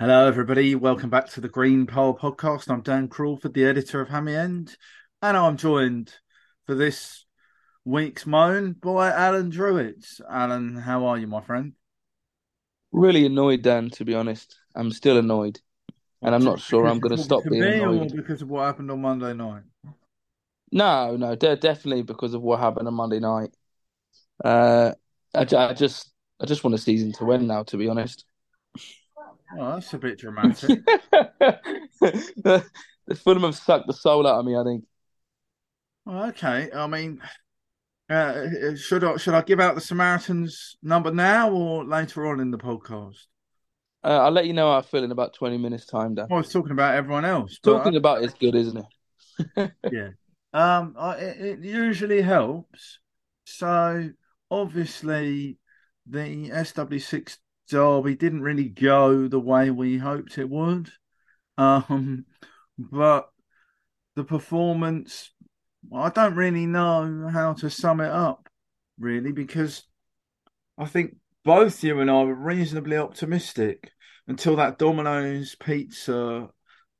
[0.00, 0.74] Hello, everybody.
[0.74, 2.70] Welcome back to the Green Pole podcast.
[2.70, 4.74] I'm Dan Crawford, the editor of Hammy End,
[5.20, 6.10] and I'm joined
[6.64, 7.26] for this
[7.84, 10.22] week's moan by Alan Drewett.
[10.26, 11.74] Alan, how are you, my friend?
[12.92, 13.90] Really annoyed, Dan.
[13.90, 15.60] To be honest, I'm still annoyed,
[16.22, 18.16] and I'm not sure I'm going to stop being annoyed.
[18.16, 19.64] because of what happened on Monday night?
[20.72, 23.54] No, no, de- definitely because of what happened on Monday night.
[24.42, 24.92] Uh,
[25.34, 26.10] I, I just,
[26.40, 27.64] I just want a season to win now.
[27.64, 28.24] To be honest.
[29.56, 30.84] Well, that's a bit dramatic.
[32.00, 32.64] the,
[33.06, 34.56] the Fulham have sucked the soul out of me.
[34.56, 34.84] I think.
[36.04, 36.70] Well, okay.
[36.74, 37.20] I mean,
[38.08, 42.50] uh, should I should I give out the Samaritans number now or later on in
[42.50, 43.18] the podcast?
[44.02, 46.14] Uh, I'll let you know how I feel in about twenty minutes' time.
[46.14, 46.26] Dan.
[46.30, 47.58] I was talking about everyone else.
[47.58, 48.86] Talking about is good, isn't
[49.56, 49.72] it?
[49.92, 50.08] yeah.
[50.52, 52.98] Um, it, it usually helps.
[53.44, 54.10] So
[54.50, 55.58] obviously,
[56.06, 57.36] the SW6
[57.70, 60.90] derby didn't really go the way we hoped it would.
[61.56, 62.24] Um,
[62.78, 63.30] but
[64.16, 65.32] the performance,
[65.94, 68.48] I don't really know how to sum it up,
[68.98, 69.84] really, because
[70.76, 73.90] I think both you and I were reasonably optimistic
[74.26, 76.48] until that Domino's Pizza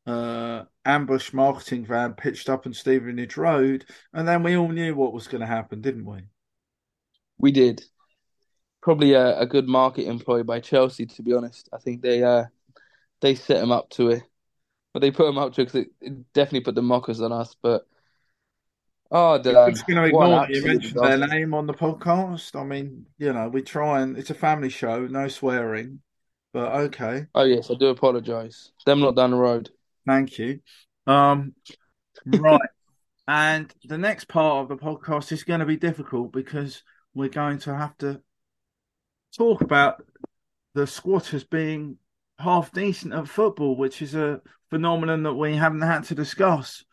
[0.06, 5.12] uh, ambush marketing van pitched up on Stevenage Road, and then we all knew what
[5.12, 6.20] was going to happen, didn't we?
[7.38, 7.82] We did
[8.82, 11.06] probably a, a good market employ by Chelsea.
[11.06, 12.44] To be honest, I think they uh,
[13.20, 14.22] they set him up to it,
[14.92, 17.32] but they put him up to it because it, it, definitely put the mockers on
[17.32, 17.54] us.
[17.60, 17.86] But
[19.10, 22.58] oh, Dan, I'm just going to ignore you mentioned their name on the podcast.
[22.58, 26.00] I mean, you know, we try and it's a family show, no swearing,
[26.52, 27.26] but okay.
[27.34, 28.72] Oh yes, I do apologise.
[28.86, 29.70] Them not down the road.
[30.06, 30.60] Thank you.
[31.06, 31.54] Um,
[32.26, 32.60] right.
[33.28, 36.82] And the next part of the podcast is going to be difficult because
[37.14, 38.20] we're going to have to
[39.36, 40.04] talk about
[40.74, 41.96] the squatters being
[42.38, 46.84] half decent at football, which is a phenomenon that we haven't had to discuss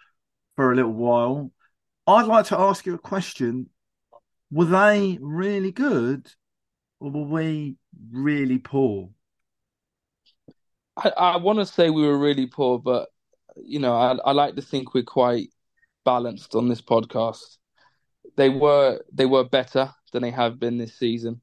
[0.55, 1.52] for a little while.
[2.05, 3.70] I'd like to ask you a question.
[4.52, 6.31] Were they really good
[6.99, 7.76] or were we
[8.11, 9.09] really poor?
[10.95, 13.09] I, I want to say we were really poor, but
[13.55, 15.49] you know, I, I like to think we're quite
[16.05, 17.58] balanced on this podcast.
[18.36, 21.42] They were they were better than they have been this season.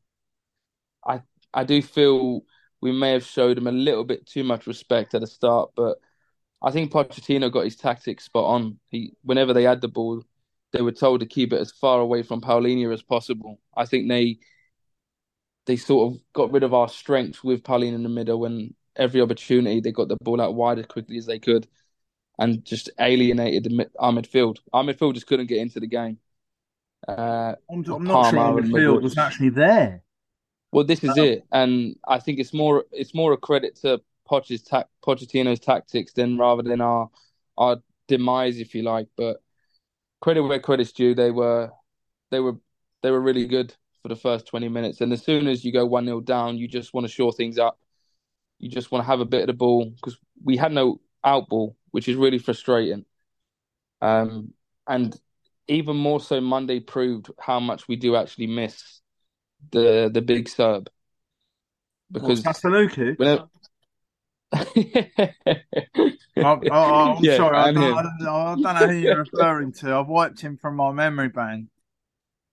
[1.06, 1.22] I
[1.52, 2.42] I do feel
[2.80, 5.98] we may have showed him a little bit too much respect at the start, but
[6.62, 8.78] I think Pochettino got his tactics spot on.
[8.88, 10.22] He whenever they had the ball,
[10.72, 13.60] they were told to keep it as far away from Palhinha as possible.
[13.76, 14.38] I think they
[15.66, 19.20] they sort of got rid of our strength with Palhinha in the middle when every
[19.20, 21.66] opportunity they got the ball out wide as quickly as they could
[22.38, 24.58] and just alienated the, our midfield.
[24.72, 26.18] Our midfield just couldn't get into the game.
[27.06, 30.02] Uh, I'm, I'm not sure our midfield was actually there.
[30.74, 34.60] Well, this is it, and I think it's more it's more a credit to Poch's
[34.60, 37.08] ta- Pochettino's tactics than rather than our
[37.56, 37.76] our
[38.08, 39.06] demise, if you like.
[39.16, 39.40] But
[40.20, 41.70] credit where credit's due, they were
[42.32, 42.56] they were
[43.04, 45.86] they were really good for the first twenty minutes, and as soon as you go
[45.86, 47.78] one 0 down, you just want to shore things up.
[48.58, 51.48] You just want to have a bit of the ball because we had no out
[51.48, 53.04] ball, which is really frustrating.
[54.02, 54.54] Um,
[54.88, 55.16] and
[55.68, 59.02] even more so, Monday proved how much we do actually miss
[59.72, 60.88] the the big sub
[62.10, 63.18] because Sassaluku.
[63.18, 63.48] Whenever...
[66.36, 69.18] Oh, oh, oh, I'm yeah, sorry, I don't, I, don't, I don't, know who you're
[69.18, 69.94] referring to.
[69.94, 71.68] I've wiped him from my memory bank.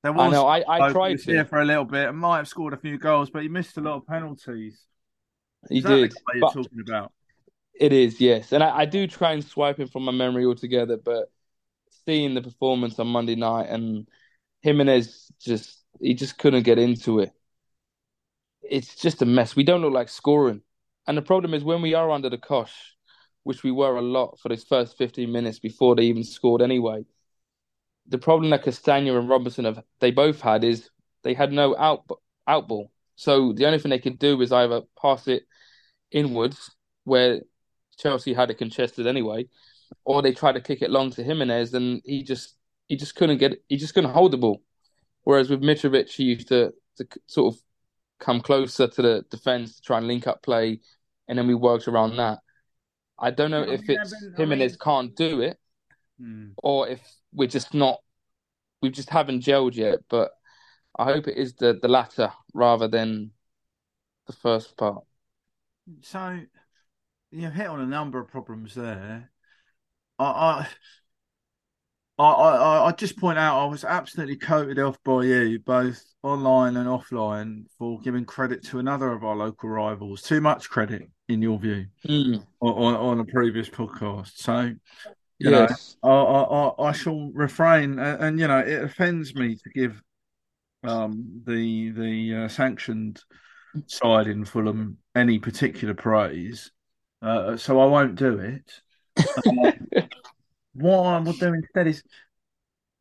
[0.04, 0.48] There was I know.
[0.48, 1.32] I, I tried to.
[1.32, 2.08] here for a little bit.
[2.08, 4.86] I might have scored a few goals, but he missed a lot of penalties.
[5.68, 6.14] He is did.
[6.24, 7.12] What you're talking about?
[7.74, 10.98] It is, yes, and I, I do try and swipe him from my memory altogether.
[10.98, 11.32] But
[12.06, 14.08] seeing the performance on Monday night and
[14.62, 17.32] Jimenez just he just couldn't get into it.
[18.62, 19.56] It's just a mess.
[19.56, 20.62] We don't look like scoring.
[21.08, 22.74] And the problem is when we are under the cosh,
[23.44, 27.06] which we were a lot for those first 15 minutes before they even scored anyway,
[28.08, 30.90] the problem that Castagna and Robinson have they both had is
[31.24, 32.08] they had no out
[32.68, 32.92] ball.
[33.16, 35.44] So the only thing they could do is either pass it
[36.12, 36.72] inwards
[37.04, 37.42] where
[37.98, 39.48] Chelsea had it contested anyway,
[40.06, 42.56] or they tried to kick it long to Jimenez and he just
[42.88, 44.62] he just couldn't get he just couldn't hold the ball.
[45.24, 47.62] Whereas with Mitrovic, he used to, to sort of
[48.20, 50.80] come closer to the defense, to try and link up play,
[51.28, 52.40] and then we worked around that.
[53.20, 55.58] I don't know if it's him and his can't do it,
[56.20, 56.50] hmm.
[56.58, 57.02] or if
[57.34, 58.00] we're just not,
[58.82, 60.00] we just haven't gelled yet.
[60.10, 60.32] But
[60.98, 63.32] I hope it is the the latter rather than
[64.26, 65.04] the first part.
[66.02, 66.40] So
[67.32, 69.32] you've hit on a number of problems there.
[70.18, 70.68] I, I
[72.18, 76.78] I, I, I just point out I was absolutely coated off by you, both online
[76.78, 80.22] and offline, for giving credit to another of our local rivals.
[80.22, 82.44] Too much credit, in your view, mm.
[82.60, 84.34] on, on a previous podcast.
[84.36, 84.74] So,
[85.40, 85.96] you yes.
[86.04, 90.02] know, I, I, I shall refrain, and, and, you know, it offends me to give
[90.84, 93.22] um, the the uh, sanctioned
[93.88, 96.72] side in Fulham any particular praise,
[97.22, 98.72] uh, so I won't do it.
[99.48, 100.08] Um,
[100.74, 102.04] what I will do instead is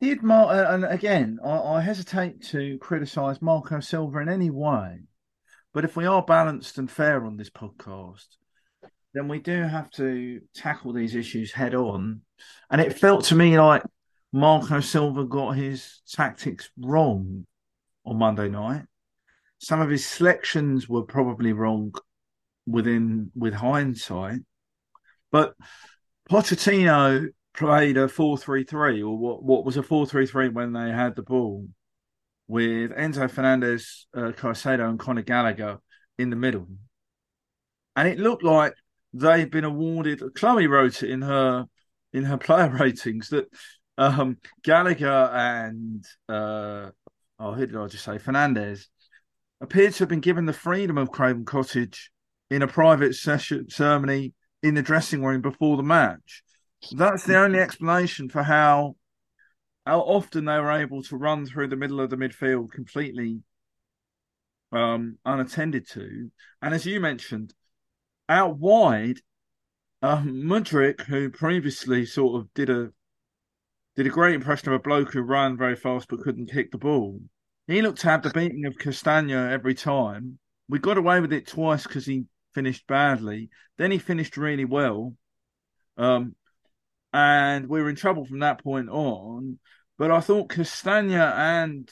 [0.01, 5.01] did uh, and again, I, I hesitate to criticise Marco Silva in any way,
[5.73, 8.25] but if we are balanced and fair on this podcast,
[9.13, 12.21] then we do have to tackle these issues head on.
[12.71, 13.83] And it felt to me like
[14.33, 17.45] Marco Silva got his tactics wrong
[18.03, 18.85] on Monday night.
[19.59, 21.93] Some of his selections were probably wrong
[22.65, 24.39] within with hindsight,
[25.31, 25.53] but
[26.27, 31.67] Pochettino played a four-three-three, or what what was a four-three-three when they had the ball,
[32.47, 35.79] with Enzo Fernandez, uh, Caicedo, and Conor Gallagher
[36.17, 36.67] in the middle,
[37.95, 38.73] and it looked like
[39.13, 40.21] they've been awarded.
[40.35, 41.65] Chloe wrote it in her
[42.13, 43.47] in her player ratings that
[43.97, 46.91] um, Gallagher and uh,
[47.39, 48.17] oh, who did I just say?
[48.17, 48.87] Fernandez
[49.61, 52.11] appeared to have been given the freedom of Craven Cottage
[52.49, 54.33] in a private session ceremony
[54.63, 56.43] in the dressing room before the match.
[56.91, 58.95] That's the only explanation for how
[59.85, 63.41] how often they were able to run through the middle of the midfield completely
[64.71, 66.31] um, unattended to.
[66.61, 67.53] And as you mentioned,
[68.29, 69.19] out wide,
[70.01, 72.91] um, Mudryk, who previously sort of did a
[73.95, 76.77] did a great impression of a bloke who ran very fast but couldn't kick the
[76.77, 77.19] ball.
[77.67, 80.39] He looked to have the beating of Castagna every time.
[80.69, 82.25] We got away with it twice because he
[82.55, 83.49] finished badly.
[83.77, 85.15] Then he finished really well.
[85.97, 86.35] Um,
[87.13, 89.59] and we were in trouble from that point on.
[89.97, 91.89] But I thought Castagna and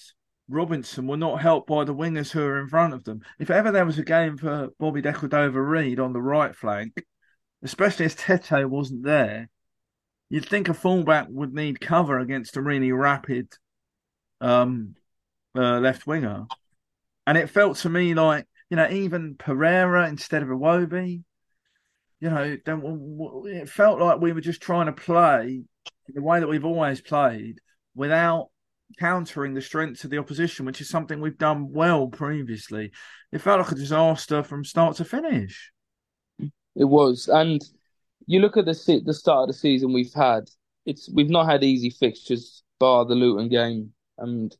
[0.47, 3.21] Robinson were not helped by the wingers who were in front of them.
[3.37, 7.05] If ever there was a game for Bobby Decordova-Reid on the right flank,
[7.61, 9.49] especially as Tete wasn't there,
[10.29, 13.47] you'd think a fullback would need cover against a really rapid
[14.41, 14.95] um,
[15.55, 16.45] uh, left winger.
[17.27, 21.23] And it felt to me like, you know, even Pereira instead of Iwobi,
[22.19, 25.61] you know, it felt like we were just trying to play
[26.07, 27.59] the way that we've always played
[27.95, 28.49] without
[28.97, 32.91] countering the strengths of the opposition, which is something we've done well previously.
[33.31, 35.71] It felt like a disaster from start to finish.
[36.75, 37.61] It was, and
[38.25, 40.49] you look at the the start of the season we've had.
[40.85, 44.55] It's we've not had easy fixtures, bar the Luton game, and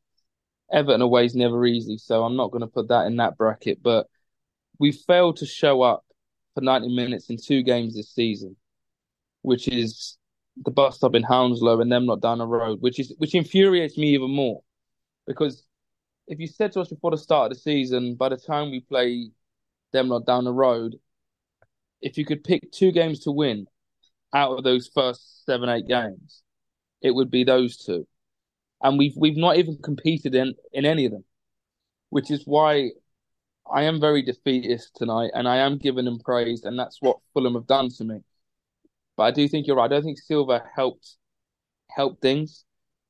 [0.72, 1.98] Everton away is never easy.
[1.98, 3.82] So I'm not going to put that in that bracket.
[3.82, 4.08] But
[4.80, 6.04] we failed to show up
[6.60, 8.56] for 90 minutes in two games this season,
[9.44, 10.18] which is
[10.66, 13.98] the bus stop in Hounslow and them not down the road, which is which infuriates
[13.98, 14.62] me even more.
[15.26, 15.64] Because
[16.28, 18.82] if you said to us before the start of the season, by the time we
[18.82, 19.32] play
[19.94, 21.00] them not down the road,
[22.02, 23.66] if you could pick two games to win
[24.34, 26.44] out of those first seven, eight games,
[27.02, 28.06] it would be those two.
[28.84, 31.24] And we've we've not even competed in, in any of them.
[32.10, 32.92] Which is why
[33.72, 37.54] I am very defeatist tonight, and I am giving them praise, and that's what Fulham
[37.54, 38.22] have done to me.
[39.16, 39.86] But I do think you're right.
[39.86, 41.18] I don't think Silva helped
[41.90, 42.66] help things.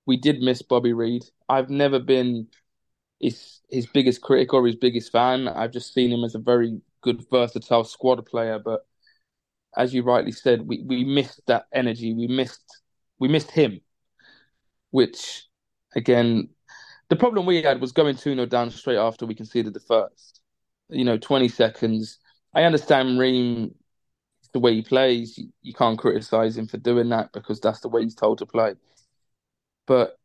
[0.06, 1.24] We did miss Bobby Reid.
[1.48, 2.48] I've never been
[3.20, 5.48] his his biggest critic or his biggest fan.
[5.48, 8.60] I've just seen him as a very good, versatile squad player.
[8.60, 8.86] But
[9.78, 12.14] as you rightly said, we, we missed that energy.
[12.14, 12.82] We missed
[13.20, 13.82] we missed him,
[14.92, 15.46] which
[15.96, 16.50] again,
[17.10, 20.39] the problem we had was going 2 0 down straight after we conceded the first
[20.90, 22.20] you know, 20 seconds.
[22.54, 23.76] I understand Ream,
[24.54, 27.90] the way he plays, you, you can't criticize him for doing that because that's the
[27.90, 28.74] way he's told to play.
[29.86, 30.18] But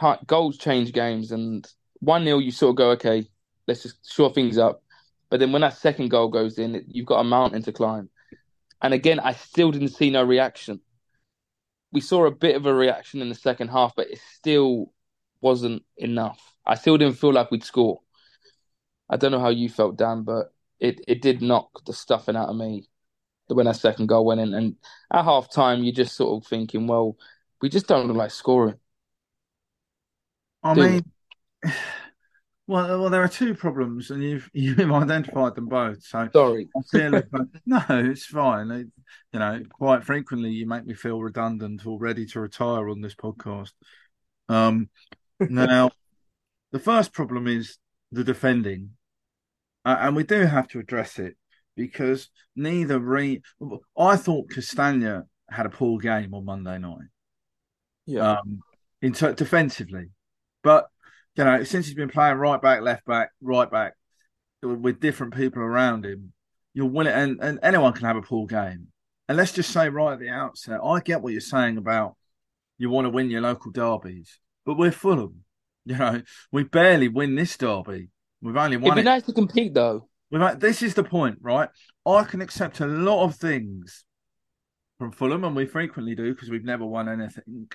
[0.00, 1.66] t- goals change games, and
[2.00, 3.28] 1 0, you sort of go, okay,
[3.66, 4.82] let's just shore things up.
[5.30, 8.08] But then when that second goal goes in, you've got a mountain to climb.
[8.82, 10.80] And again, I still didn't see no reaction.
[11.92, 14.92] We saw a bit of a reaction in the second half, but it still
[15.40, 16.54] wasn't enough.
[16.66, 18.00] I still didn't feel like we'd score.
[19.14, 22.48] I don't know how you felt, Dan, but it, it did knock the stuffing out
[22.48, 22.88] of me
[23.46, 24.52] when that second goal went in.
[24.52, 24.74] And
[25.12, 27.16] at half time, you're just sort of thinking, well,
[27.62, 28.74] we just don't look like scoring.
[30.64, 31.04] I mean,
[32.66, 36.02] well, well, there are two problems, and you've you've identified them both.
[36.02, 38.90] So sorry, no, it's fine.
[39.32, 43.14] You know, quite frequently, you make me feel redundant or ready to retire on this
[43.14, 43.74] podcast.
[44.48, 44.88] Um,
[45.40, 45.92] now,
[46.72, 47.78] the first problem is
[48.10, 48.90] the defending,
[49.84, 51.36] uh, and we do have to address it
[51.76, 53.42] because neither re.
[53.96, 57.08] I thought Castagna had a poor game on Monday night.
[58.06, 58.32] Yeah.
[58.32, 58.60] Um,
[59.00, 60.10] in ter- defensively,
[60.62, 60.86] but
[61.36, 63.94] you know, since he's been playing right back, left back, right back
[64.62, 66.32] with different people around him,
[66.72, 68.88] you're willing, and, and anyone can have a poor game.
[69.28, 72.16] And let's just say right at the outset, I get what you're saying about
[72.78, 75.40] you want to win your local derbies, but we're Fulham.
[75.86, 78.08] You know, we barely win this derby.
[78.44, 78.92] We've only won.
[78.92, 79.04] It'd be it.
[79.04, 80.06] nice to compete though.
[80.58, 81.70] This is the point, right?
[82.04, 84.04] I can accept a lot of things
[84.98, 87.68] from Fulham, and we frequently do because we've never won anything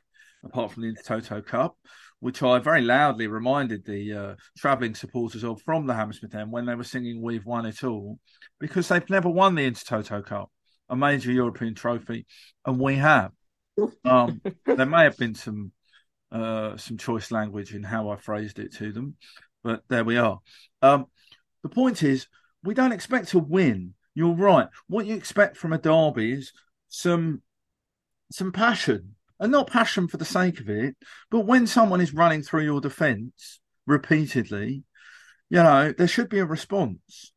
[0.44, 1.76] apart from the Toto Cup,
[2.20, 6.68] which I very loudly reminded the uh, travelling supporters of from the Hammersmith End when
[6.68, 8.20] they were singing "We've won it all,"
[8.60, 10.52] because they've never won the Intertoto Cup,
[10.88, 12.28] a major European trophy,
[12.64, 13.32] and we have.
[14.06, 15.72] Um, there may have been some
[16.32, 19.16] uh, some choice language in how I phrased it to them,
[19.64, 20.40] but there we are.
[20.82, 21.08] Um,
[21.64, 22.28] the point is,
[22.64, 23.94] we don't expect to win.
[24.14, 24.68] You're right.
[24.88, 26.52] What you expect from a derby is
[26.88, 27.42] some
[28.32, 30.96] some passion, and not passion for the sake of it,
[31.32, 34.84] but when someone is running through your defence repeatedly,
[35.50, 37.34] you know there should be a response.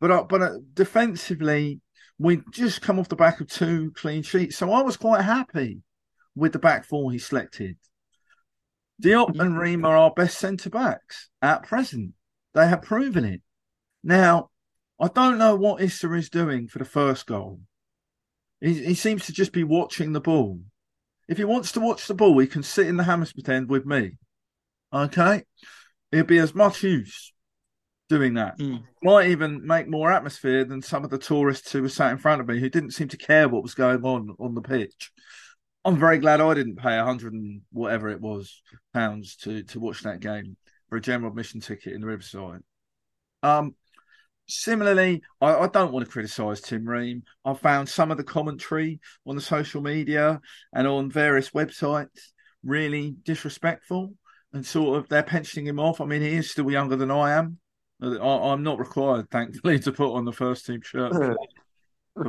[0.00, 1.80] But uh, but uh, defensively,
[2.18, 5.80] we just come off the back of two clean sheets, so I was quite happy
[6.34, 7.76] with the back four he selected.
[9.02, 12.14] Diop and Ream are our best centre backs at present.
[12.54, 13.42] They have proven it.
[14.02, 14.50] Now,
[14.98, 17.60] I don't know what Issa is doing for the first goal.
[18.60, 20.60] He, he seems to just be watching the ball.
[21.28, 23.84] If he wants to watch the ball, he can sit in the Hammersmith end with
[23.84, 24.12] me.
[24.92, 25.42] Okay?
[26.12, 27.32] It'd be as much use
[28.08, 28.58] doing that.
[28.58, 28.84] Mm.
[29.02, 32.40] Might even make more atmosphere than some of the tourists who were sat in front
[32.40, 35.10] of me who didn't seem to care what was going on on the pitch.
[35.86, 38.60] I'm very glad I didn't pay a hundred and whatever it was
[38.92, 40.56] pounds to to watch that game
[40.88, 42.62] for a general admission ticket in the Riverside.
[43.44, 43.76] Um,
[44.48, 47.22] similarly, I, I don't want to criticise Tim Ream.
[47.44, 50.40] I found some of the commentary on the social media
[50.72, 52.32] and on various websites
[52.64, 54.12] really disrespectful
[54.52, 56.00] and sort of they're pensioning him off.
[56.00, 57.58] I mean, he is still younger than I am.
[58.02, 61.12] I, am not required, thankfully, to put on the first team shirt.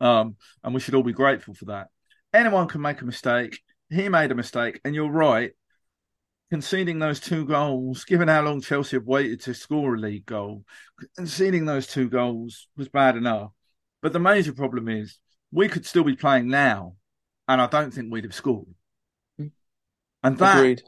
[0.00, 1.88] um, and we should all be grateful for that
[2.34, 3.60] anyone can make a mistake.
[3.88, 5.52] He made a mistake, and you're right.
[6.50, 10.64] Conceding those two goals, given how long Chelsea have waited to score a league goal,
[11.16, 13.50] conceding those two goals was bad enough.
[14.02, 15.18] But the major problem is
[15.50, 16.96] we could still be playing now,
[17.48, 18.68] and I don't think we'd have scored.
[19.40, 19.52] Mm.
[20.22, 20.82] And that, Agreed.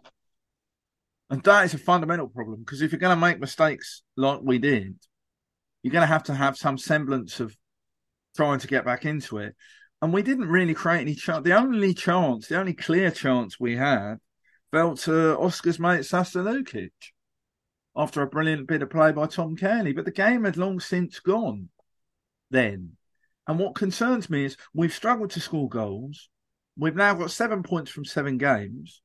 [1.30, 4.58] and that is a fundamental problem because if you're going to make mistakes like we
[4.58, 4.96] did,
[5.82, 7.56] you're going to have to have some semblance of
[8.36, 9.56] trying to get back into it
[10.02, 11.44] and we didn't really create any chance.
[11.44, 14.16] The only chance, the only clear chance we had,
[14.70, 16.90] fell to Oscar's mate Sasa Lukic
[17.96, 19.94] after a brilliant bit of play by Tom Cairney.
[19.94, 21.70] But the game had long since gone
[22.50, 22.92] then.
[23.46, 26.28] And what concerns me is we've struggled to score goals.
[26.76, 29.00] We've now got seven points from seven games,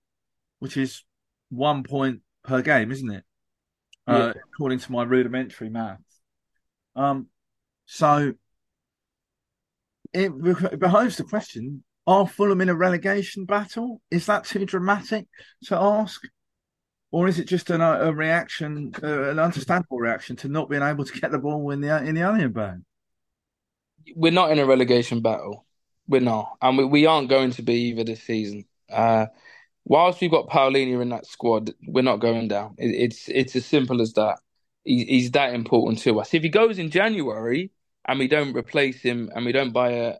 [0.60, 1.04] which is
[1.50, 3.24] one point per game, isn't it?
[4.08, 4.24] Uh, yeah.
[4.26, 6.00] Uh, according to my rudimentary math.
[6.96, 7.28] Um,
[7.86, 8.34] so
[10.14, 10.32] it
[10.80, 14.02] behoves the question: Are Fulham in a relegation battle?
[14.12, 15.28] Is that too dramatic
[15.66, 16.22] to ask,
[17.12, 21.06] or is it just an, a reaction, uh, an understandable reaction to not being able
[21.06, 22.80] to get the ball in the in the onion bag?
[24.16, 25.66] We're not in a relegation battle.
[26.08, 28.66] We're not, and we, we aren't going to be either this season.
[28.92, 29.28] Uh,
[29.86, 32.76] whilst we've got Palhinha in that squad, we're not going down.
[32.78, 34.40] It, it's it's as simple as that.
[34.84, 36.34] He, he's that important to us.
[36.34, 37.72] If he goes in January
[38.08, 40.16] and we don't replace him and we don't buy a,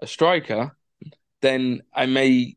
[0.00, 0.76] a striker,
[1.40, 2.56] then I may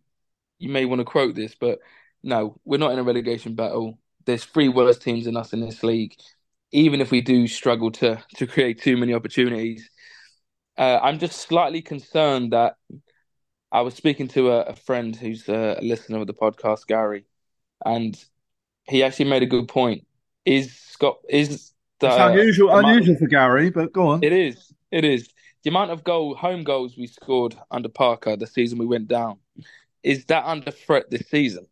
[0.59, 1.79] you may want to quote this, but
[2.23, 3.99] no, we're not in a relegation battle.
[4.25, 6.15] There's three worse teams than us in this league.
[6.71, 9.89] Even if we do struggle to to create too many opportunities,
[10.77, 12.75] uh, I'm just slightly concerned that
[13.71, 17.25] I was speaking to a, a friend who's a listener of the podcast, Gary,
[17.85, 18.17] and
[18.83, 20.05] he actually made a good point.
[20.45, 24.23] Is Scott is it's unusual, unusual for Gary, but go on.
[24.23, 24.73] It is.
[24.91, 25.29] It is.
[25.63, 29.39] The amount of goal home goals we scored under Parker the season we went down
[30.03, 31.65] is that under threat this season.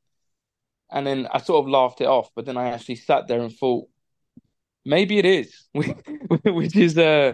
[0.92, 3.54] And then I sort of laughed it off, but then I actually sat there and
[3.54, 3.88] thought,
[4.84, 5.68] maybe it is,
[6.44, 7.34] which is uh,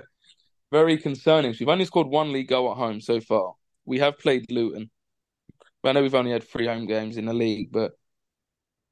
[0.72, 1.56] very concerning.
[1.60, 3.54] We've only scored one league goal at home so far.
[3.86, 4.90] We have played Luton.
[5.84, 7.94] I know we've only had three home games in the league, but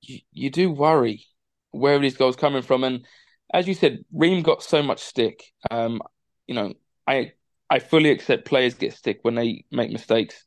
[0.02, 1.26] you, you do worry
[1.72, 2.84] where these goals coming from.
[2.84, 3.06] And
[3.54, 5.44] as you said, Ream got so much stick.
[5.72, 6.02] Um,
[6.48, 6.74] you know,
[7.08, 7.34] I
[7.70, 10.46] I fully accept players get stick when they make mistakes,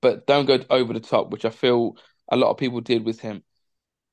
[0.00, 1.96] but don't go over the top, which I feel
[2.30, 3.42] a lot of people did with him.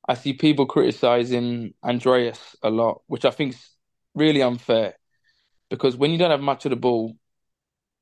[0.08, 3.70] I see people criticizing Andreas a lot, which I think is
[4.14, 4.96] really unfair
[5.70, 7.16] because when you don't have much of the ball,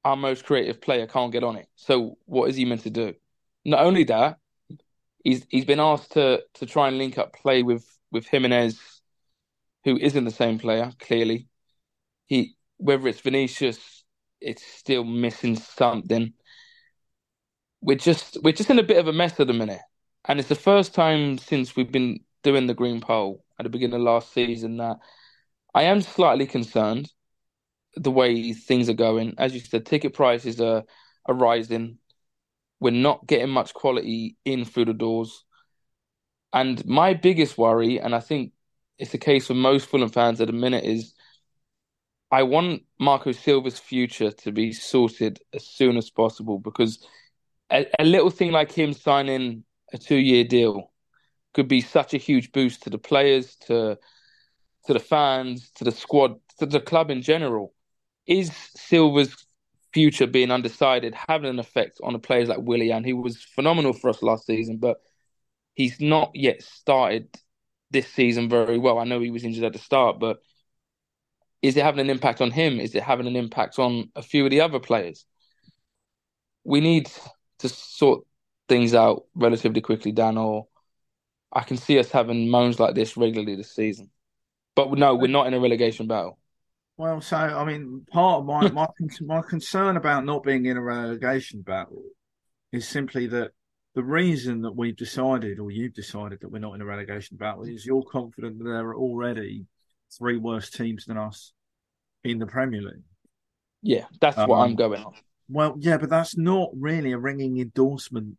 [0.03, 1.67] our most creative player can't get on it.
[1.75, 3.13] So what is he meant to do?
[3.65, 4.37] Not only that,
[5.23, 8.79] he's he's been asked to to try and link up play with with Jimenez,
[9.83, 10.91] who isn't the same player.
[10.99, 11.47] Clearly,
[12.25, 14.03] he whether it's Vinicius,
[14.41, 16.33] it's still missing something.
[17.81, 19.81] We're just we're just in a bit of a mess at the minute,
[20.25, 23.95] and it's the first time since we've been doing the green poll at the beginning
[23.95, 24.97] of last season that
[25.73, 27.11] I am slightly concerned
[27.95, 29.35] the way things are going.
[29.37, 30.83] As you said, ticket prices are
[31.25, 31.99] are rising.
[32.79, 35.45] We're not getting much quality in through the doors.
[36.51, 38.51] And my biggest worry, and I think
[38.97, 41.13] it's the case for most Fulham fans at the minute, is
[42.31, 47.05] I want Marco Silva's future to be sorted as soon as possible because
[47.71, 50.91] a, a little thing like him signing a two year deal
[51.53, 53.97] could be such a huge boost to the players, to
[54.85, 57.73] to the fans, to the squad, to the club in general.
[58.25, 59.35] Is Silva's
[59.93, 63.03] future being undecided having an effect on the players like Willian?
[63.03, 64.97] He was phenomenal for us last season, but
[65.75, 67.29] he's not yet started
[67.93, 68.99] this season very well.
[68.99, 70.39] I know he was injured at the start, but
[71.61, 72.79] is it having an impact on him?
[72.79, 75.25] Is it having an impact on a few of the other players?
[76.65, 77.09] We need
[77.59, 78.25] to sort
[78.67, 80.67] things out relatively quickly, Dan, or
[81.51, 84.09] I can see us having moans like this regularly this season.
[84.75, 86.37] But no, we're not in a relegation battle.
[86.97, 88.87] Well, so I mean, part of my my
[89.21, 92.03] my concern about not being in a relegation battle
[92.71, 93.51] is simply that
[93.95, 97.63] the reason that we've decided, or you've decided, that we're not in a relegation battle
[97.63, 99.65] is you're confident that there are already
[100.17, 101.53] three worse teams than us
[102.23, 103.03] in the Premier League.
[103.81, 105.13] Yeah, that's um, what I'm um, going on.
[105.49, 108.37] Well, yeah, but that's not really a ringing endorsement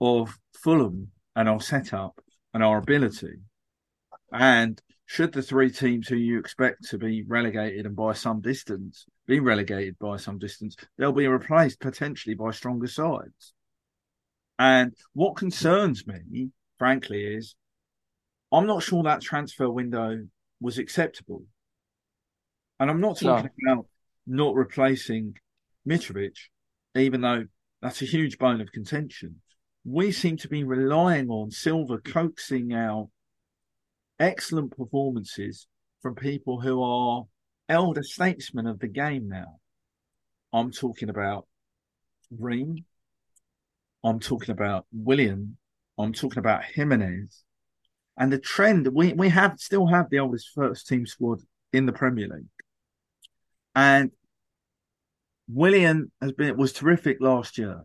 [0.00, 2.20] of Fulham and our setup
[2.54, 3.40] and our ability.
[4.32, 9.06] And should the three teams who you expect to be relegated and by some distance
[9.26, 13.54] be relegated by some distance, they'll be replaced potentially by stronger sides.
[14.58, 17.54] And what concerns me, frankly, is
[18.52, 20.26] I'm not sure that transfer window
[20.60, 21.42] was acceptable.
[22.78, 23.72] And I'm not talking no.
[23.72, 23.86] about
[24.26, 25.36] not replacing
[25.88, 26.36] Mitrovic,
[26.94, 27.46] even though
[27.82, 29.40] that's a huge bone of contention.
[29.84, 33.08] We seem to be relying on Silva coaxing out
[34.18, 35.66] excellent performances
[36.00, 37.24] from people who are
[37.68, 39.60] elder statesmen of the game now.
[40.52, 41.46] I'm talking about
[42.30, 42.84] Ream.
[44.06, 45.56] I'm talking about Willian.
[45.98, 47.42] I'm talking about Jimenez.
[48.16, 51.40] And the trend we we have still have the oldest first team squad
[51.72, 52.46] in the Premier League.
[53.74, 54.12] And
[55.48, 57.84] Willian has been was terrific last year,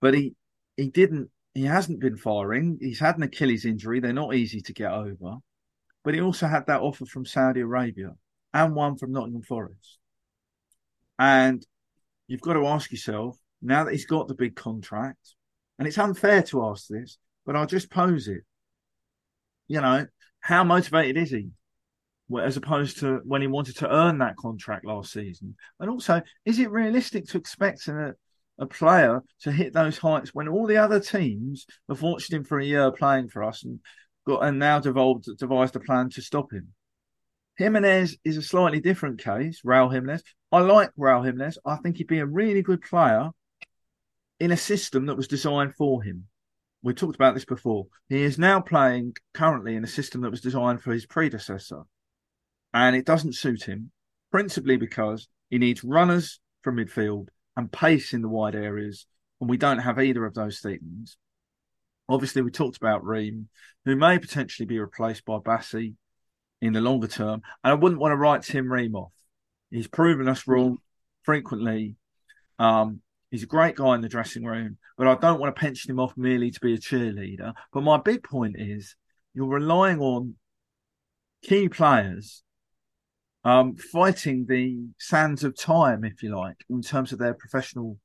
[0.00, 0.34] but he
[0.76, 2.78] he didn't he hasn't been firing.
[2.80, 3.98] He's had an Achilles injury.
[3.98, 5.38] They're not easy to get over.
[6.04, 8.12] But he also had that offer from Saudi Arabia
[8.54, 9.98] and one from Nottingham Forest.
[11.18, 11.66] And
[12.28, 15.34] you've got to ask yourself now that he's got the big contract,
[15.80, 17.16] and it's unfair to ask this,
[17.46, 18.42] but I'll just pose it.
[19.66, 20.06] You know,
[20.40, 21.48] how motivated is he?
[22.38, 25.56] As opposed to when he wanted to earn that contract last season.
[25.80, 28.14] And also, is it realistic to expect a,
[28.58, 32.58] a player to hit those heights when all the other teams have watched him for
[32.58, 33.80] a year playing for us and
[34.26, 36.74] got and now devolved devised a plan to stop him.
[37.56, 39.62] Jimenez is a slightly different case.
[39.64, 40.22] Raul Jimenez.
[40.52, 41.56] I like Raul Jimenez.
[41.64, 43.30] I think he'd be a really good player
[44.40, 46.26] in a system that was designed for him.
[46.82, 47.86] We talked about this before.
[48.08, 51.82] He is now playing currently in a system that was designed for his predecessor,
[52.72, 53.92] and it doesn't suit him,
[54.30, 59.06] principally because he needs runners from midfield and pace in the wide areas,
[59.40, 61.18] and we don't have either of those things.
[62.08, 63.48] Obviously, we talked about Ream,
[63.84, 65.94] who may potentially be replaced by Bassi
[66.60, 67.42] in the longer term.
[67.62, 69.12] And I wouldn't want to write Tim Ream off.
[69.70, 70.78] He's proven us wrong
[71.22, 71.96] frequently.
[72.58, 73.00] Um,
[73.30, 76.00] he's a great guy in the dressing room, but I don't want to pension him
[76.00, 77.54] off merely to be a cheerleader.
[77.72, 78.96] But my big point is
[79.34, 80.34] you're relying on
[81.42, 82.42] key players
[83.44, 87.98] um, fighting the sands of time, if you like, in terms of their professional,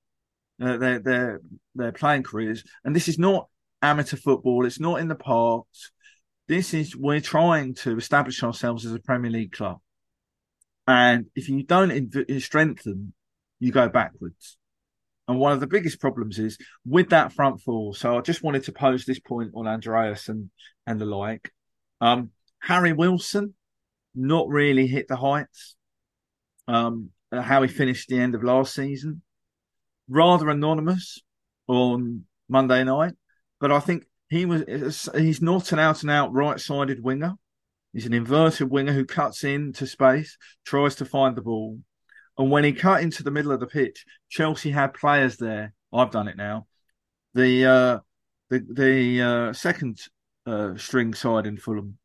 [0.61, 1.41] uh, their their
[1.73, 2.63] their playing careers.
[2.83, 3.49] And this is not
[3.81, 4.65] amateur football.
[4.65, 5.91] It's not in the parks.
[6.47, 9.79] This is we're trying to establish ourselves as a Premier League club,
[10.87, 13.13] and if you don't strengthen,
[13.59, 14.57] you go backwards.
[15.27, 17.95] And one of the biggest problems is with that front four.
[17.95, 20.49] So I just wanted to pose this point on Andreas and
[20.85, 21.51] and the like.
[21.99, 23.53] Um, Harry Wilson,
[24.13, 25.75] not really hit the heights.
[26.67, 29.21] Um, how he finished the end of last season,
[30.07, 31.19] rather anonymous
[31.67, 33.13] on Monday night.
[33.59, 37.33] But I think he was he's not an out and out right sided winger.
[37.93, 41.79] He's an inverted winger who cuts into space, tries to find the ball.
[42.37, 45.73] And when he cut into the middle of the pitch, Chelsea had players there.
[45.93, 46.67] I've done it now.
[47.33, 47.99] The uh,
[48.49, 49.99] the the uh, second
[50.45, 51.97] uh, string side in Fulham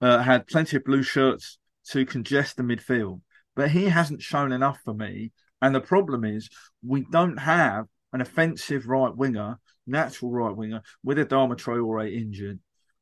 [0.00, 1.58] uh, had plenty of blue shirts
[1.88, 3.20] to congest the midfield,
[3.56, 5.32] but he hasn't shown enough for me.
[5.60, 6.48] And the problem is
[6.86, 12.60] we don't have an offensive right winger, natural right winger, with Adama Traore injured.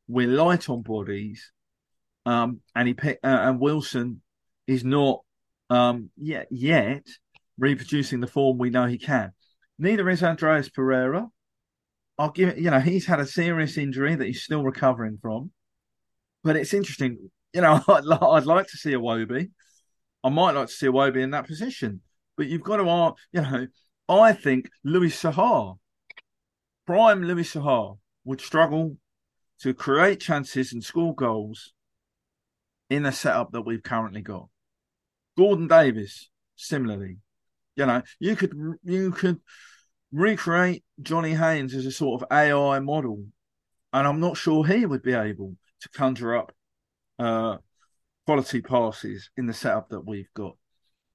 [0.08, 1.52] We're light on bodies,
[2.24, 4.22] um, and he uh, and Wilson
[4.66, 5.22] is not
[5.72, 7.06] um, yet yet
[7.58, 9.32] reproducing the form we know he can.
[9.78, 11.28] Neither is Andreas Pereira.
[12.18, 15.50] I'll give it, you know, he's had a serious injury that he's still recovering from.
[16.44, 19.50] But it's interesting, you know, I'd, I'd like to see Iwobi.
[20.22, 22.02] I might like to see Iwobi in that position.
[22.37, 23.66] But you've got to, ask you know,
[24.08, 25.78] I think Louis Saha,
[26.87, 28.98] prime Louis Saha, would struggle
[29.61, 31.72] to create chances and score goals
[32.90, 34.48] in the setup that we've currently got.
[35.37, 37.18] Gordon Davies, similarly,
[37.77, 39.40] you know, you could you could
[40.12, 43.25] recreate Johnny Haynes as a sort of AI model,
[43.92, 46.53] and I'm not sure he would be able to conjure up
[47.18, 47.57] uh,
[48.27, 50.57] quality passes in the setup that we've got.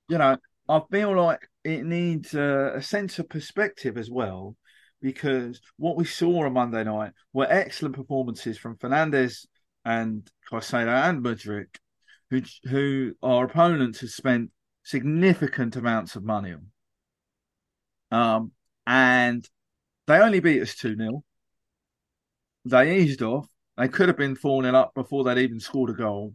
[0.10, 4.56] You know, I feel like it needs uh, a sense of perspective as well,
[5.01, 9.45] because what we saw on Monday night were excellent performances from Fernandez
[9.86, 11.77] and Caicedo and Mudryk,
[12.29, 14.51] who who our opponents have spent
[14.83, 16.71] significant amounts of money on.
[18.09, 18.51] Um,
[18.85, 19.47] and
[20.07, 21.23] they only beat us 2 0.
[22.65, 23.47] They eased off.
[23.77, 26.33] They could have been 4 0 up before they'd even scored a goal.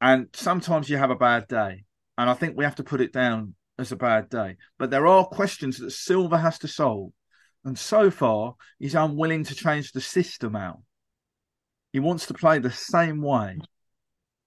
[0.00, 1.84] And sometimes you have a bad day.
[2.18, 4.56] And I think we have to put it down as a bad day.
[4.78, 7.12] But there are questions that Silva has to solve.
[7.64, 10.80] And so far, he's unwilling to change the system out.
[11.92, 13.58] He wants to play the same way.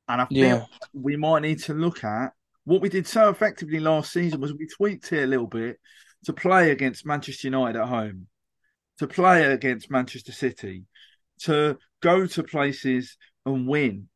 [0.07, 0.65] And I think yeah.
[0.93, 2.33] we might need to look at
[2.65, 5.79] what we did so effectively last season was we tweaked it a little bit
[6.25, 8.27] to play against Manchester United at home,
[8.97, 10.83] to play against Manchester City,
[11.41, 14.09] to go to places and win,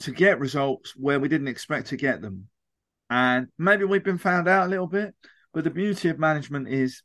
[0.00, 2.48] to get results where we didn't expect to get them.
[3.10, 5.14] And maybe we've been found out a little bit,
[5.52, 7.02] but the beauty of management is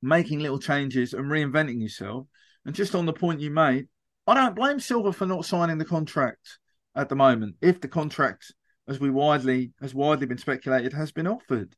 [0.00, 2.26] making little changes and reinventing yourself.
[2.64, 3.88] And just on the point you made,
[4.26, 6.58] I don't blame Silva for not signing the contract
[6.94, 7.56] at the moment.
[7.60, 8.52] If the contract,
[8.88, 11.74] as we widely has widely been speculated, has been offered,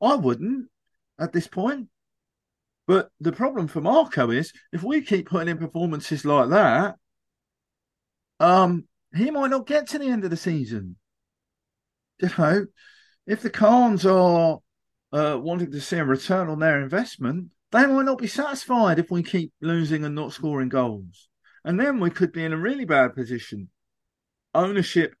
[0.00, 0.68] I wouldn't
[1.18, 1.88] at this point.
[2.86, 6.96] But the problem for Marco is if we keep putting in performances like that,
[8.40, 10.96] um, he might not get to the end of the season.
[12.20, 12.66] You know,
[13.26, 14.58] if the Khans are
[15.12, 19.10] uh, wanting to see a return on their investment, they might not be satisfied if
[19.10, 21.28] we keep losing and not scoring goals.
[21.64, 23.70] And then we could be in a really bad position.
[24.54, 25.14] Ownership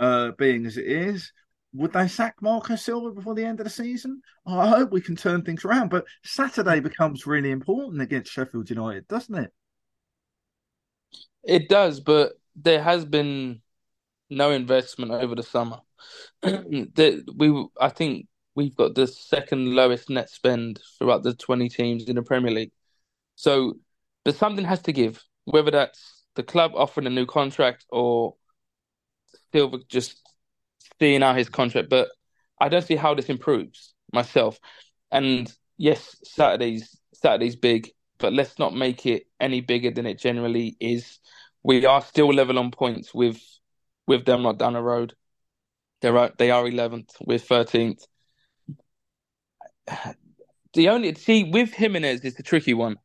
[0.00, 1.32] uh, being as it is,
[1.72, 4.22] would they sack Marco Silva before the end of the season?
[4.46, 5.90] I hope we can turn things around.
[5.90, 9.52] But Saturday becomes really important against Sheffield United, doesn't it?
[11.44, 13.60] It does, but there has been
[14.30, 15.80] no investment over the summer.
[16.42, 22.16] we, I think, we've got the second lowest net spend throughout the twenty teams in
[22.16, 22.72] the Premier League.
[23.34, 23.74] So,
[24.24, 25.22] but something has to give.
[25.44, 28.36] Whether that's the club offering a new contract or
[29.52, 30.20] Silva just
[31.00, 32.08] seeing out his contract, but
[32.60, 34.58] I don't see how this improves myself.
[35.10, 40.76] And yes, Saturday's Saturday's big, but let's not make it any bigger than it generally
[40.80, 41.18] is.
[41.62, 43.40] We are still level on points with
[44.06, 45.14] with them not down the road.
[46.02, 48.04] They're they are eleventh, we're thirteenth.
[50.74, 52.98] The only see with Jimenez is the tricky one.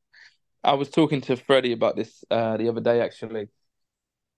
[0.63, 3.47] I was talking to Freddie about this uh, the other day actually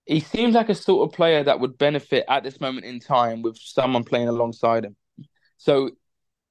[0.06, 3.42] he seems like a sort of player that would benefit at this moment in time
[3.42, 4.96] with someone playing alongside him.
[5.58, 5.92] So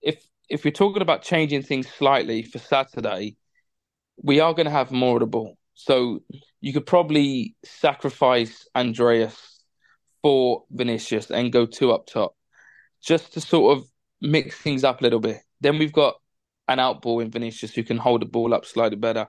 [0.00, 3.36] if if we're talking about changing things slightly for Saturday,
[4.22, 5.56] we are going to have more of the ball.
[5.74, 6.20] So
[6.60, 9.62] you could probably sacrifice Andreas
[10.22, 12.34] for Vinicius and go two up top,
[13.02, 13.84] just to sort of
[14.20, 15.38] mix things up a little bit.
[15.60, 16.14] Then we've got
[16.68, 19.28] an outball in Vinicius who can hold the ball up slightly better.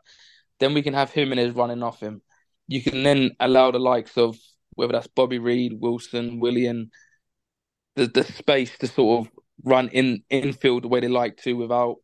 [0.60, 2.22] Then we can have Jimenez running off him
[2.68, 4.38] you can then allow the likes of
[4.76, 6.92] whether that's Bobby Reid, Wilson, Willian,
[7.96, 11.98] the the space to sort of run in infield the way they like to without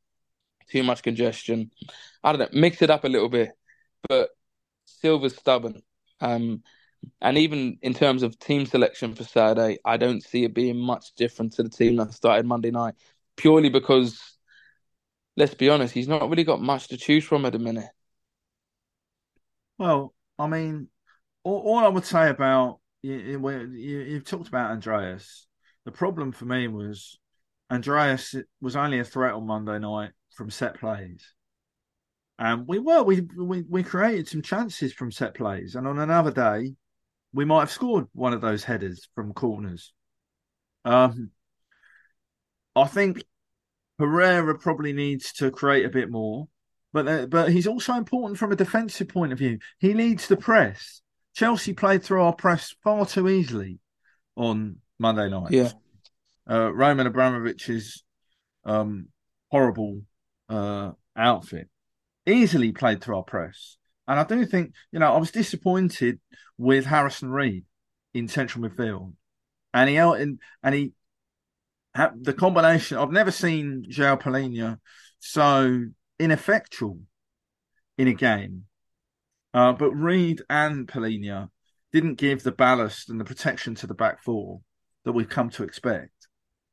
[0.70, 1.72] too much congestion.
[2.24, 3.52] I don't know, mix it up a little bit,
[4.08, 4.30] but
[4.86, 5.82] Silva's stubborn.
[6.22, 6.64] Um,
[7.22, 11.14] and even in terms of team selection for Saturday, I don't see it being much
[11.16, 12.96] different to the team that started Monday night,
[13.38, 14.22] purely because,
[15.38, 17.90] let's be honest, he's not really got much to choose from at the minute.
[19.80, 20.89] Well, I mean,
[21.44, 25.48] all, all I would say about you, you, you've talked about Andreas.
[25.86, 27.18] The problem for me was
[27.72, 31.34] Andreas was only a threat on Monday night from set plays.
[32.38, 36.32] And we were we, we we created some chances from set plays, and on another
[36.32, 36.76] day,
[37.34, 39.94] we might have scored one of those headers from corners.
[40.86, 41.32] Um,
[42.76, 43.24] I think
[43.98, 46.48] Pereira probably needs to create a bit more,
[46.93, 49.60] but uh, but he's also important from a defensive point of view.
[49.80, 51.02] He leads the press.
[51.36, 53.80] Chelsea played through our press far too easily
[54.36, 55.52] on Monday night.
[55.52, 55.71] Yeah.
[56.49, 58.04] Uh, Roman Abramovich's
[58.65, 59.08] um,
[59.52, 60.02] horrible
[60.49, 61.69] uh, outfit
[62.25, 63.78] easily played through our press.
[64.08, 66.19] And I do think, you know, I was disappointed
[66.58, 67.65] with Harrison Reed
[68.13, 69.13] in central midfield.
[69.73, 70.93] And he and, and he
[72.21, 74.80] the combination I've never seen João Palhinha
[75.19, 75.86] so
[76.20, 77.00] ineffectual
[77.98, 78.66] in a game.
[79.54, 81.50] Uh, but Reed and Palhinha
[81.92, 84.62] didn't give the ballast and the protection to the back four
[85.06, 86.28] that we've come to expect.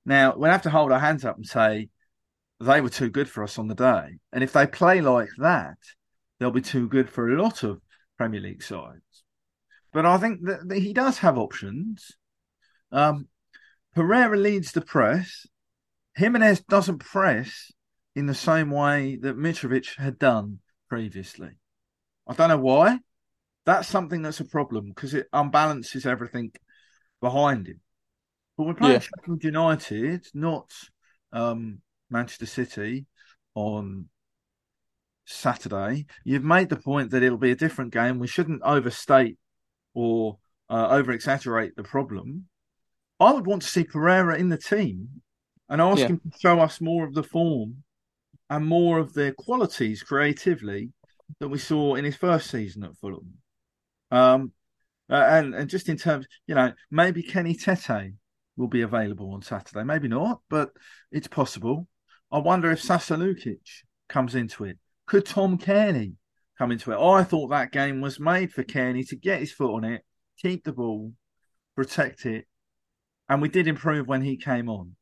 [0.04, 1.88] Now, we have to hold our hands up and say
[2.60, 4.18] they were too good for us on the day.
[4.32, 5.78] And if they play like that,
[6.38, 7.80] they'll be too good for a lot of
[8.18, 9.00] Premier League sides.
[9.92, 12.12] But I think that he does have options.
[12.92, 13.28] Um,
[13.94, 15.46] Pereira leads the press.
[16.14, 17.72] Jimenez doesn't press
[18.16, 21.50] in the same way that Mitrovic had done previously.
[22.26, 22.98] I don't know why.
[23.66, 26.52] That's something that's a problem because it unbalances everything
[27.20, 27.80] behind him.
[28.56, 29.00] But we're playing yeah.
[29.00, 30.70] Sheffield United, not
[31.30, 33.04] um, Manchester City
[33.54, 34.08] on
[35.26, 36.06] Saturday.
[36.24, 38.18] You've made the point that it'll be a different game.
[38.18, 39.36] We shouldn't overstate
[39.92, 40.38] or
[40.70, 42.46] uh, over exaggerate the problem.
[43.20, 45.20] I would want to see Pereira in the team
[45.68, 46.08] and ask yeah.
[46.08, 47.82] him to show us more of the form
[48.48, 50.92] and more of the qualities creatively
[51.40, 53.34] that we saw in his first season at Fulham.
[54.10, 54.52] Um,
[55.10, 58.12] uh, and and just in terms, you know, maybe Kenny Tete
[58.56, 59.84] will be available on Saturday.
[59.84, 60.70] Maybe not, but
[61.12, 61.88] it's possible.
[62.32, 63.60] I wonder if Sasa Lukic
[64.08, 64.78] comes into it.
[65.06, 66.14] Could Tom Cairney
[66.58, 66.98] come into it?
[66.98, 70.02] I thought that game was made for Cairney to get his foot on it,
[70.38, 71.12] keep the ball,
[71.76, 72.46] protect it,
[73.28, 74.96] and we did improve when he came on.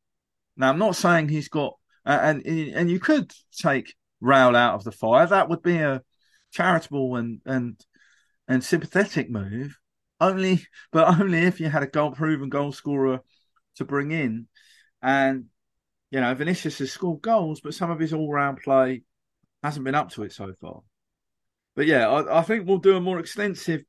[0.57, 1.75] Now I'm not saying he's got,
[2.07, 5.27] uh, and and you could take Raul out of the fire.
[5.27, 6.03] That would be a
[6.53, 7.81] charitable and and
[8.49, 9.77] and sympathetic move.
[10.21, 13.21] Only, but only if you had a goal proven goal scorer
[13.77, 14.47] to bring in,
[15.03, 15.47] and
[16.11, 19.03] you know Vinicius has scored goals, but some of his all round play
[19.63, 20.81] hasn't been up to it so far.
[21.75, 23.83] But yeah, I, I think we'll do a more extensive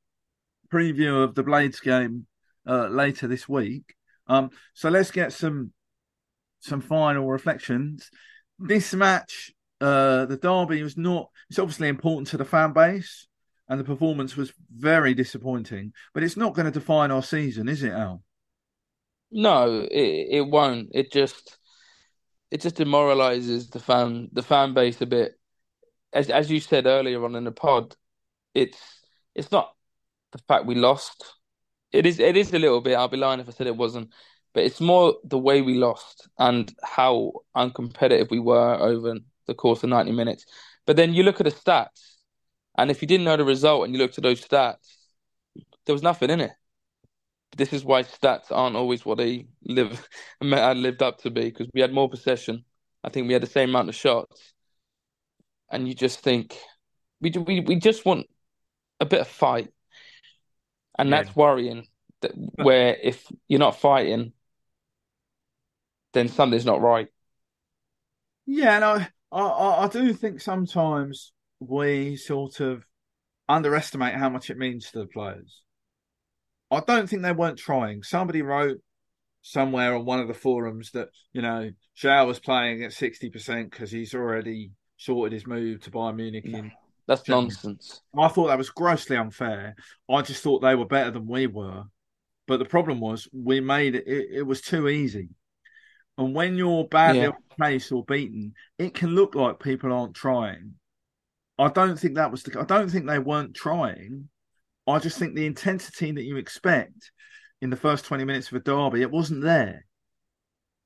[0.71, 2.25] preview of the Blades game
[2.67, 3.95] uh, later this week.
[4.27, 5.71] Um, so let's get some
[6.65, 8.09] some final reflections.
[8.59, 9.51] This match,
[9.81, 11.29] uh, the derby was not.
[11.49, 13.27] It's obviously important to the fan base,
[13.69, 15.93] and the performance was very disappointing.
[16.13, 18.23] But it's not going to define our season, is it, Al?
[19.31, 20.89] No, it it won't.
[20.93, 21.57] It just
[22.51, 25.33] it just demoralizes the fan the fan base a bit.
[26.13, 27.95] As as you said earlier on in the pod,
[28.53, 28.77] it's
[29.33, 29.73] it's not
[30.31, 31.23] the fact we lost.
[31.91, 32.95] It is it is a little bit.
[32.95, 34.13] I'll be lying if I said it wasn't,
[34.55, 39.15] but it's more the way we lost and how uncompetitive we were over
[39.45, 40.45] the course of ninety minutes.
[40.87, 42.15] But then you look at the stats,
[42.77, 44.95] and if you didn't know the result and you looked at those stats,
[45.85, 46.51] there was nothing in it.
[47.55, 50.07] This is why stats aren't always what they live
[50.41, 52.65] uh, lived up to be because we had more possession.
[53.03, 54.53] I think we had the same amount of shots,
[55.69, 56.57] and you just think
[57.21, 58.27] we we we just want
[58.99, 59.69] a bit of fight
[60.97, 61.23] and yeah.
[61.23, 61.87] that's worrying.
[62.21, 64.31] That where if you're not fighting,
[66.15, 67.07] then something's not right.
[68.47, 72.85] Yeah, and I, I, I do think sometimes we sort of
[73.47, 75.61] underestimate how much it means to the players.
[76.71, 78.01] I don't think they weren't trying.
[78.01, 78.79] Somebody wrote
[79.43, 83.69] somewhere on one of the forums that you know João was playing at sixty percent
[83.69, 86.71] because he's already sorted his move to Bayern Munich in
[87.07, 88.01] that's nonsense.
[88.17, 89.75] I thought that was grossly unfair.
[90.09, 91.83] I just thought they were better than we were.
[92.47, 95.29] But the problem was we made it, it, it was too easy.
[96.17, 97.31] And when you're badly yeah.
[97.57, 100.75] placed or beaten, it can look like people aren't trying.
[101.57, 102.59] I don't think that was the.
[102.59, 104.29] I don't think they weren't trying.
[104.87, 107.11] I just think the intensity that you expect
[107.61, 109.85] in the first twenty minutes of a derby, it wasn't there,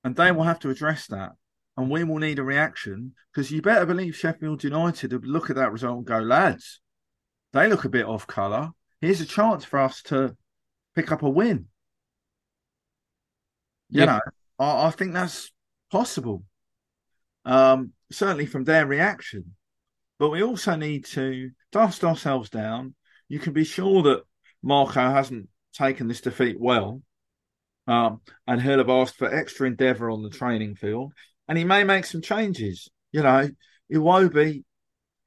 [0.04, 1.32] and they will have to address that
[1.80, 5.56] and we will need a reaction because you better believe Sheffield United would look at
[5.56, 6.82] that result and go, lads,
[7.54, 8.72] they look a bit off colour.
[9.00, 10.36] Here's a chance for us to
[10.94, 11.68] pick up a win.
[13.89, 14.06] You yeah.
[14.06, 14.20] know,
[14.60, 15.52] I, I, think that's
[15.91, 16.43] possible.
[17.45, 19.56] Um, certainly from their reaction.
[20.19, 22.93] But we also need to dust ourselves down.
[23.30, 24.24] You can be sure that
[24.62, 27.02] Marco hasn't taken this defeat well.
[27.88, 31.13] Um, and he'll have asked for extra endeavour on the training field
[31.48, 32.89] and he may make some changes.
[33.12, 33.50] You know,
[33.91, 34.63] Iwobi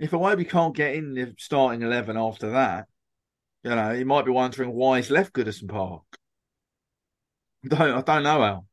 [0.03, 2.87] if Iwobi can't get in the starting eleven after that,
[3.63, 6.03] you know, he might be wondering why he's left Goodison Park.
[7.65, 8.65] I don't, I don't know how.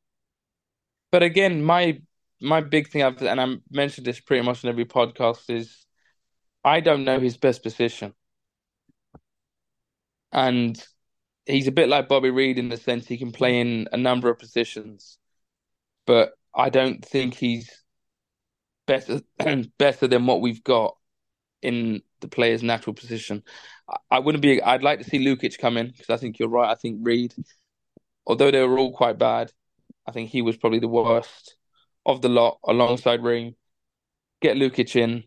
[1.12, 2.02] But again, my
[2.41, 5.86] my big thing, I've, and I mentioned this pretty much in every podcast, is
[6.63, 8.13] I don't know his best position,
[10.32, 10.82] and
[11.45, 14.30] he's a bit like Bobby Reid in the sense he can play in a number
[14.30, 15.17] of positions,
[16.06, 17.69] but I don't think he's
[18.88, 19.22] better
[19.78, 20.95] better than what we've got
[21.62, 23.43] in the player's natural position.
[24.12, 24.62] I wouldn't be.
[24.62, 26.72] I'd like to see Lukic come in because I think you're right.
[26.72, 27.34] I think Reid,
[28.28, 29.52] although they were all quite bad,
[30.10, 31.56] I think he was probably the worst
[32.04, 33.56] of the lot alongside Ream.
[34.41, 35.26] Get Lukic in.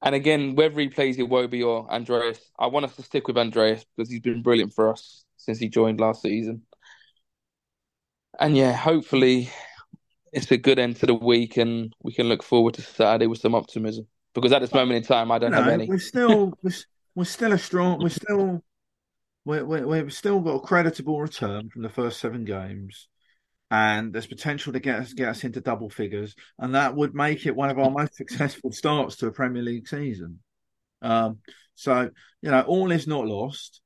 [0.00, 3.84] And again, whether he plays Iwobi or Andreas, I want us to stick with Andreas
[3.84, 6.62] because he's been brilliant for us since he joined last season.
[8.40, 9.50] And yeah, hopefully
[10.32, 13.40] it's a good end to the week and we can look forward to Saturday with
[13.40, 14.06] some optimism.
[14.34, 15.86] Because at this moment in time, I don't No, have any.
[15.88, 16.72] we're still we're,
[17.14, 18.00] we're still a strong.
[18.00, 18.62] We're still
[19.44, 23.08] we're, we're, we've still got a creditable return from the first seven games,
[23.70, 27.46] and there's potential to get us get us into double figures, and that would make
[27.46, 30.40] it one of our most successful starts to a Premier League season.
[31.02, 31.38] Um,
[31.74, 32.10] so
[32.42, 33.80] you know, all is not lost.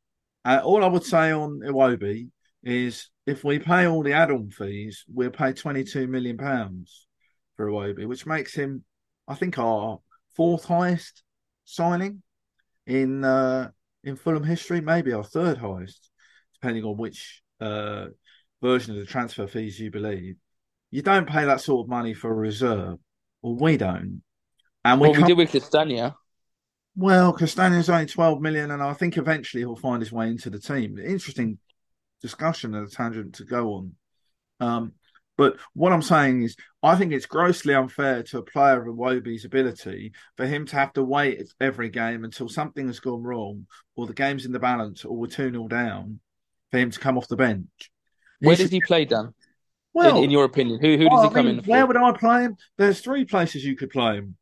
[0.44, 2.28] Uh, all I would say on Iwobi
[2.62, 7.06] is if we pay all the add-on fees, we'll pay 22 million pounds
[7.56, 8.84] for Iwobi, which makes him,
[9.28, 10.00] I think, our
[10.34, 11.22] fourth highest
[11.64, 12.22] signing
[12.86, 13.70] in uh,
[14.04, 16.10] in Fulham history, maybe our third highest,
[16.54, 18.06] depending on which uh,
[18.62, 20.36] version of the transfer fees you believe.
[20.90, 22.98] You don't pay that sort of money for a reserve,
[23.42, 24.22] or we don't.
[24.84, 26.16] And we, Well, we did with Castagna.
[26.96, 30.58] well, Castagna's only 12 million, and I think eventually he'll find his way into the
[30.58, 30.98] team.
[30.98, 31.58] Interesting
[32.20, 33.92] discussion and a tangent to go on.
[34.60, 34.92] Um,
[35.38, 39.44] but what I'm saying is, I think it's grossly unfair to a player of Iwobi's
[39.44, 44.06] ability for him to have to wait every game until something has gone wrong, or
[44.06, 46.20] the game's in the balance, or we're 2 0 down,
[46.70, 47.90] for him to come off the bench.
[48.42, 49.34] Where He does he play, Dan?
[49.94, 51.70] Well, in, in your opinion, who who does well, he I come mean, in For?
[51.70, 52.56] Where would I play him?
[52.78, 54.36] There's three places you could play him.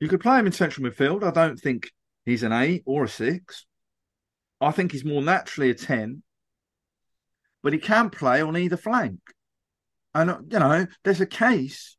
[0.00, 1.24] You could play him in central midfield.
[1.24, 1.90] I don't think
[2.24, 3.66] he's an eight or a six.
[4.60, 6.22] I think he's more naturally a ten,
[7.62, 9.20] but he can play on either flank.
[10.14, 11.96] And uh, you know, there's a case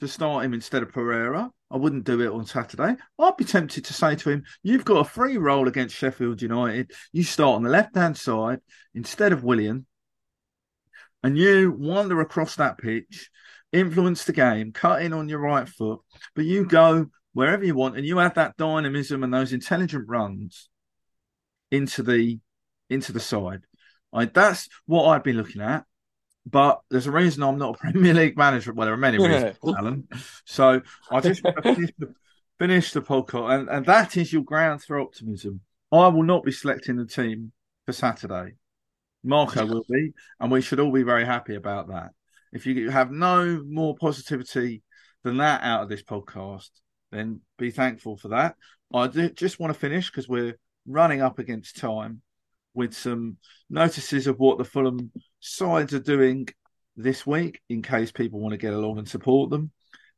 [0.00, 1.50] to start him instead of Pereira.
[1.72, 2.96] I wouldn't do it on Saturday.
[3.18, 6.92] I'd be tempted to say to him, "You've got a free role against Sheffield United.
[7.12, 8.60] You start on the left-hand side
[8.94, 9.86] instead of Willian,
[11.22, 13.30] and you wander across that pitch,
[13.72, 16.00] influence the game, cut in on your right foot,
[16.34, 20.68] but you go wherever you want, and you add that dynamism and those intelligent runs
[21.70, 22.38] into the
[22.88, 23.62] into the side.
[24.12, 25.84] I, that's what I'd be looking at.
[26.46, 28.72] But there's a reason I'm not a Premier League manager.
[28.72, 30.08] Well, there are many reasons, Alan.
[30.46, 30.80] So
[31.10, 32.14] I just want to finish the,
[32.58, 35.60] finish the podcast, and, and that is your grounds for optimism.
[35.92, 37.52] I will not be selecting the team
[37.86, 38.54] for Saturday.
[39.22, 42.10] Marco will be, and we should all be very happy about that.
[42.52, 44.82] If you have no more positivity
[45.22, 46.70] than that out of this podcast,
[47.12, 48.56] then be thankful for that.
[48.92, 52.22] I do just want to finish because we're running up against time
[52.74, 53.36] with some
[53.68, 56.48] notices of what the Fulham sides are doing
[56.96, 59.70] this week in case people want to get along and support them.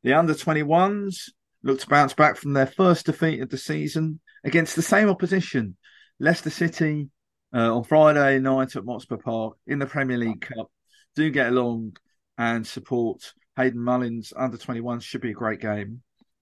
[0.03, 1.29] The under 21s
[1.63, 5.77] look to bounce back from their first defeat of the season against the same opposition,
[6.19, 7.09] Leicester City,
[7.53, 10.71] uh, on Friday night at Motspur Park in the Premier League Cup.
[11.15, 11.97] Do get along
[12.37, 15.03] and support Hayden Mullins under 21s.
[15.03, 16.01] Should be a great game.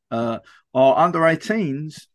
[0.10, 0.40] Uh,
[0.74, 2.08] our under 18s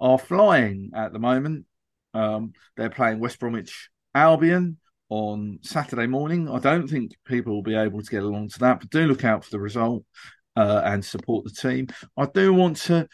[0.00, 1.66] are flying at the moment.
[2.12, 6.48] Um, they're playing West Bromwich Albion on Saturday morning.
[6.48, 9.24] I don't think people will be able to get along to that, but do look
[9.24, 10.04] out for the result
[10.56, 11.88] uh, and support the team.
[12.16, 13.08] I do want to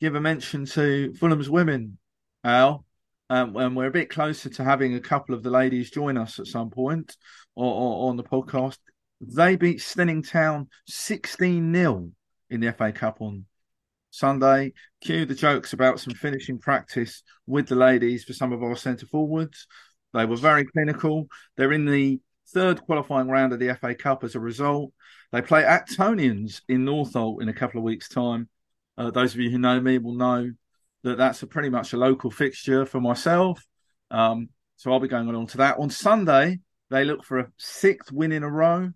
[0.00, 1.98] give a mention to Fulham's women,
[2.44, 2.83] Al.
[3.30, 6.38] Um, and we're a bit closer to having a couple of the ladies join us
[6.38, 7.16] at some point
[7.54, 8.78] or, or on the podcast.
[9.20, 12.10] They beat Stenning Town 16 0
[12.50, 13.46] in the FA Cup on
[14.10, 14.72] Sunday.
[15.00, 19.06] Cue the jokes about some finishing practice with the ladies for some of our centre
[19.06, 19.66] forwards.
[20.12, 21.26] They were very clinical.
[21.56, 24.92] They're in the third qualifying round of the FA Cup as a result.
[25.32, 28.48] They play Actonians in Northolt in a couple of weeks' time.
[28.96, 30.52] Uh, those of you who know me will know
[31.04, 33.64] that that's a pretty much a local fixture for myself.
[34.10, 35.78] Um, so I'll be going along to that.
[35.78, 36.58] On Sunday,
[36.90, 38.90] they look for a sixth win in a row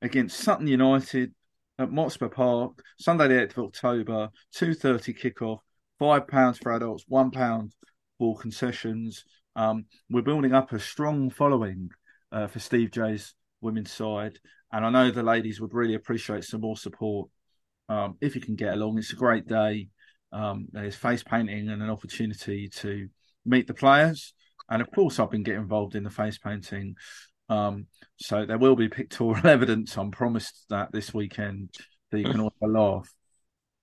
[0.00, 1.34] against Sutton United
[1.78, 5.58] at Motspur Park, Sunday the 8th of October, 2.30 kickoff,
[6.00, 7.70] £5 for adults, £1
[8.18, 9.24] for concessions.
[9.54, 11.90] Um, we're building up a strong following
[12.32, 14.38] uh, for Steve J's women's side,
[14.72, 17.30] and I know the ladies would really appreciate some more support.
[17.88, 19.88] Um, if you can get along, it's a great day.
[20.32, 23.08] Um, there's face painting and an opportunity to
[23.44, 24.34] meet the players.
[24.70, 26.96] And of course, I've been getting involved in the face painting.
[27.48, 29.96] Um, so there will be pictorial evidence.
[29.96, 31.74] I'm promised that this weekend
[32.10, 33.08] that you can also laugh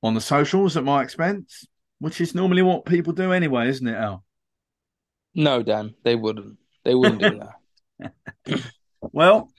[0.03, 1.65] on the socials at my expense,
[1.99, 4.23] which is normally what people do anyway, isn't it, Al?
[5.33, 6.57] No, Dan, they wouldn't.
[6.83, 8.13] They wouldn't do that.
[9.01, 9.49] well,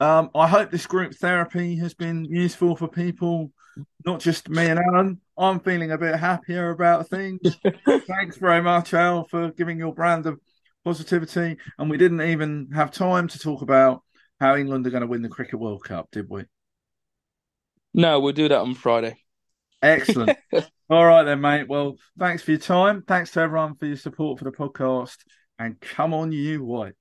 [0.00, 3.50] um, I hope this group therapy has been useful for people,
[4.04, 5.20] not just me and Alan.
[5.38, 7.40] I'm feeling a bit happier about things.
[8.06, 10.40] Thanks very much, Al, for giving your brand of
[10.84, 11.58] positivity.
[11.78, 14.02] And we didn't even have time to talk about
[14.40, 16.44] how England are going to win the Cricket World Cup, did we?
[17.92, 19.16] No, we'll do that on Friday.
[19.82, 20.38] Excellent.
[20.90, 21.68] All right, then, mate.
[21.68, 23.02] Well, thanks for your time.
[23.02, 25.16] Thanks to everyone for your support for the podcast.
[25.58, 26.96] And come on, you whites.